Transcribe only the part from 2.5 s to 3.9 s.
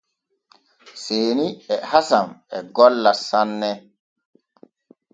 e golla sanne.